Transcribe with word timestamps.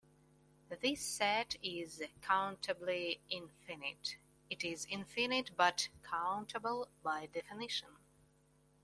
This 0.81 0.99
set 0.99 1.57
is 1.61 2.01
countably 2.23 3.19
infinite: 3.29 4.17
it 4.49 4.63
is 4.63 4.87
infinite 4.89 5.51
but 5.55 5.89
countable 6.01 6.87
by 7.03 7.27
definition. 7.27 7.97